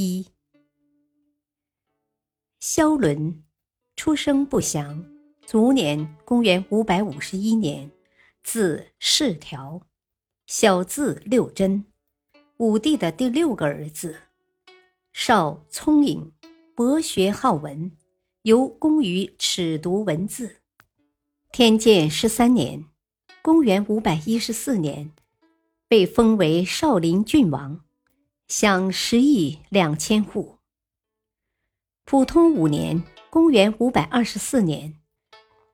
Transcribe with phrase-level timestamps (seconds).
[0.00, 0.28] 一，
[2.60, 3.42] 萧伦，
[3.96, 5.04] 出生不详，
[5.44, 7.90] 卒年公元五百五十一年，
[8.44, 9.82] 字世条，
[10.46, 11.84] 小字六真，
[12.58, 14.14] 武帝的第六个儿子，
[15.12, 16.30] 少聪颖，
[16.76, 17.90] 博学好文，
[18.42, 20.58] 尤工于尺读文字。
[21.50, 22.84] 天监十三年，
[23.42, 25.10] 公元五百一十四年，
[25.88, 27.84] 被封为少林郡王。
[28.48, 30.56] 享十亿两千户。
[32.06, 34.94] 普通五年（公元五百二十四年），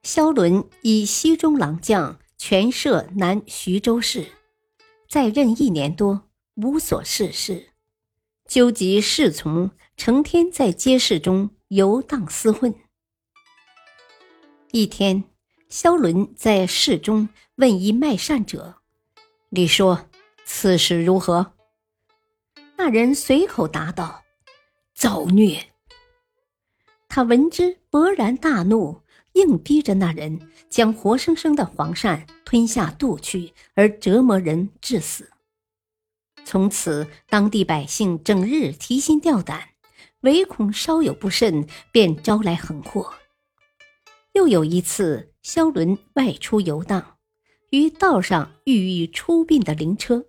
[0.03, 4.27] 萧伦以西中郎将权摄南徐州市，
[5.09, 7.69] 在任一年多，无所事事，
[8.49, 12.75] 纠集侍从，成天在街市中游荡厮混。
[14.73, 15.23] 一天，
[15.69, 18.79] 萧伦在市中问一卖扇者
[19.51, 20.09] ：“你说
[20.45, 21.53] 此事如何？”
[22.77, 24.25] 那人随口答道
[24.95, 25.71] ：“造孽！”
[27.09, 29.01] 他闻之，勃然大怒，
[29.35, 35.31] 硬逼着那人将活生生的黄鳝吞下肚去，而折磨人致死。
[36.45, 39.69] 从此，当地百姓整日提心吊胆，
[40.21, 43.15] 唯恐稍有不慎，便招来横祸。
[44.33, 47.19] 又有一次，萧伦外出游荡，
[47.71, 50.27] 于道上遇遇出殡的灵车。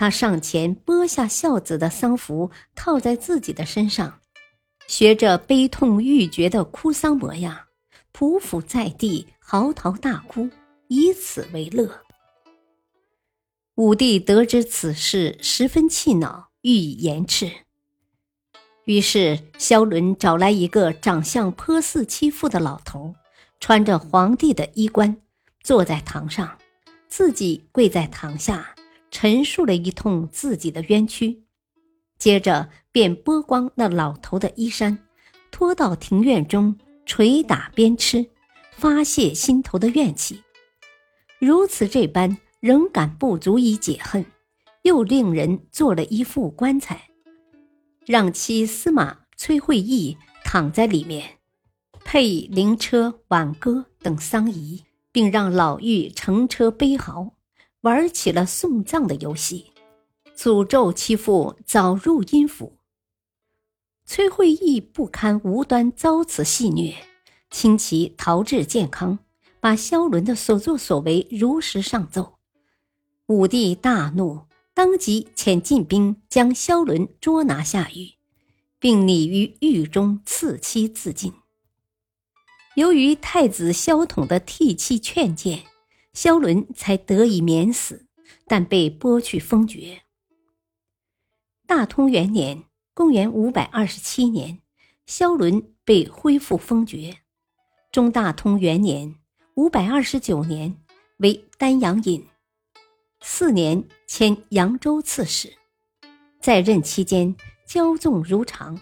[0.00, 4.20] 他上前剥下孝子的丧服，套在自己的身上，
[4.88, 7.66] 学着悲痛欲绝的哭丧模样，
[8.10, 10.48] 匍匐在地，嚎啕大哭，
[10.88, 12.00] 以此为乐。
[13.74, 17.52] 武帝得知此事，十分气恼，欲以严斥。
[18.86, 23.14] 于是萧伦找来一个长相颇似其父的老头，
[23.60, 25.18] 穿着皇帝的衣冠，
[25.62, 26.56] 坐在堂上，
[27.06, 28.74] 自己跪在堂下。
[29.10, 31.42] 陈述了一通自己的冤屈，
[32.18, 34.98] 接着便剥光那老头的衣衫，
[35.50, 38.28] 拖到庭院中捶打鞭笞，
[38.72, 40.42] 发泄心头的怨气。
[41.38, 44.24] 如此这般，仍感不足以解恨，
[44.82, 47.08] 又令人做了一副棺材，
[48.06, 51.38] 让妻司马崔惠义躺在里面，
[52.04, 57.34] 配灵车、挽歌等丧仪，并让老妪乘车悲嚎。
[57.82, 59.72] 玩起了送葬的游戏，
[60.36, 62.76] 诅咒其父早入阴府。
[64.04, 66.94] 崔慧义不堪无端遭此戏虐，
[67.50, 69.20] 请其逃至健康，
[69.60, 72.38] 把萧伦的所作所为如实上奏。
[73.26, 74.42] 武帝大怒，
[74.74, 78.12] 当即遣禁兵将萧伦捉拿下狱，
[78.78, 81.32] 并拟于狱中赐妻自尽。
[82.74, 85.69] 由于太子萧统的替妻劝谏。
[86.22, 88.04] 萧伦才得以免死，
[88.46, 90.02] 但被剥去封爵。
[91.66, 94.60] 大通元年（公元五百二十七年），
[95.06, 97.22] 萧伦被恢复封爵。
[97.90, 99.14] 中大通元年
[99.56, 100.76] （五百二十九年），
[101.20, 102.28] 为丹阳尹，
[103.22, 105.54] 四年迁扬州刺史。
[106.38, 107.34] 在任期间，
[107.66, 108.78] 骄纵如常。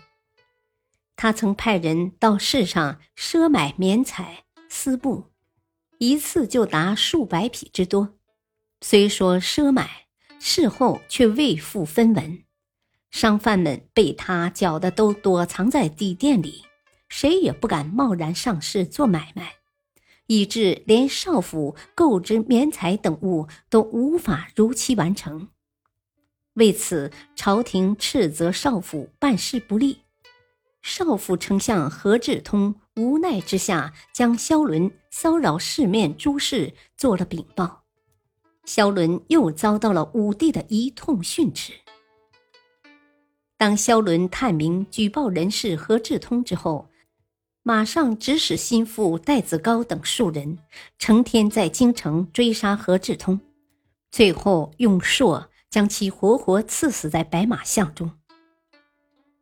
[1.15, 5.27] 他曾派人到市上赊买棉彩、丝布。
[5.99, 8.15] 一次就达数百匹之多，
[8.81, 10.07] 虽说赊买，
[10.39, 12.45] 事后却未付分文。
[13.11, 16.63] 商贩们被他搅得都躲藏在底店里，
[17.09, 19.55] 谁也不敢贸然上市做买卖，
[20.29, 25.49] 以致连少府购置棉彩等物都无法如期完成。
[26.55, 30.03] 为此，朝廷斥责少府办事不力。
[30.81, 37.85] 少府丞相何志通无奈之下，将萧伦骚扰市面诸事做了禀报。
[38.65, 41.73] 萧伦又遭到了武帝的一通训斥。
[43.57, 46.89] 当萧伦探明举报人是何志通之后，
[47.63, 50.59] 马上指使心腹戴子高等数人，
[50.99, 53.41] 成天在京城追杀何志通，
[54.11, 58.18] 最后用槊将其活活刺死在白马巷中。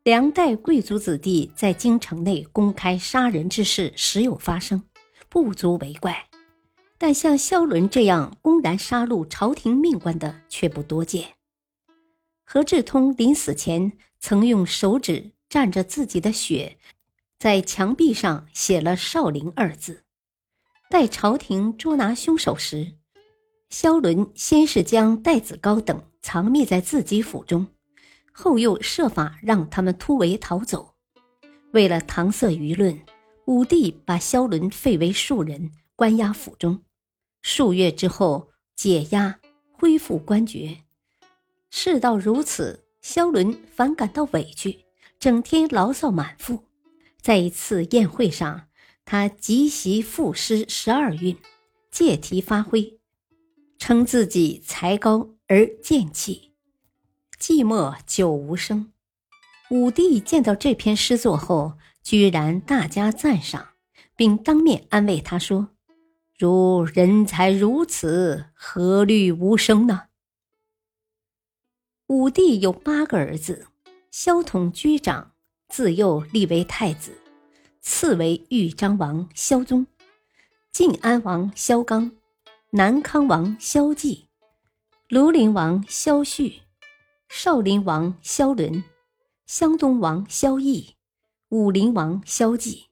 [0.07, 4.81] 梁代贵族子弟在京城内公开杀人之事时有发生，
[5.27, 6.13] 不足为怪；
[6.97, 11.35] 但像萧伦这样公然杀戮朝廷命官的却不多见。
[12.45, 16.77] 何志通临死前曾用手指蘸着自己的血，
[17.37, 20.05] 在墙壁上写了“少林”二字。
[20.89, 22.93] 待朝廷捉拿凶手时，
[23.69, 27.67] 萧伦先是将戴子高等藏匿在自己府中，
[28.39, 30.93] 后又设法让他们突围逃走。
[31.73, 33.01] 为了搪塞舆论，
[33.45, 36.83] 武帝把萧伦废为庶人，关押府中。
[37.41, 39.39] 数月之后解押，
[39.71, 40.83] 恢复官爵。
[41.71, 44.85] 事到如此，萧伦反感到委屈，
[45.17, 46.63] 整天牢骚满腹。
[47.19, 48.67] 在一次宴会上，
[49.03, 51.35] 他即席赋诗十二韵，
[51.89, 52.99] 借题发挥。
[53.79, 56.46] 称自己才高而贱气，
[57.39, 58.91] 寂寞久无声。
[59.69, 63.69] 武帝见到这篇诗作后，居然大加赞赏，
[64.15, 65.69] 并当面安慰他说
[66.37, 70.05] ：“如人才如此，何虑无声呢？”
[72.07, 73.67] 武帝有八个儿子，
[74.09, 75.33] 萧统居长，
[75.67, 77.17] 自幼立为太子，
[77.81, 79.85] 次为豫章王萧宗，
[80.71, 82.13] 晋安王萧纲。
[82.71, 84.27] 南康王萧纪，
[85.09, 86.61] 庐陵王萧绪，
[87.29, 88.83] 少林王萧伦，
[89.45, 90.93] 湘东王萧绎，
[91.49, 92.85] 武陵王萧纪。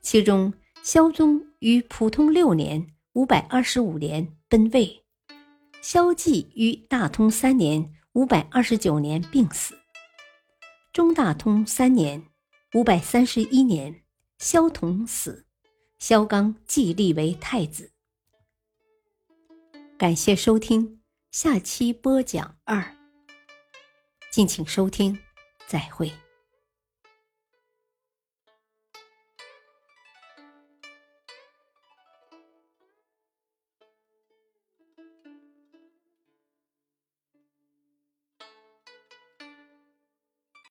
[0.00, 0.52] 其中，
[0.82, 5.04] 萧宗于普通六年（五百二十五年）奔位，
[5.82, 9.76] 萧纪于大通三年（五百二十九年）病死。
[10.92, 12.24] 中大通三年
[12.74, 14.02] （五百三十一年），
[14.38, 15.44] 萧统死，
[15.98, 17.92] 萧纲继立为太子。
[19.98, 21.00] 感谢收听，
[21.30, 22.95] 下期播讲二。
[24.36, 25.18] 敬请收听，
[25.66, 26.12] 再会。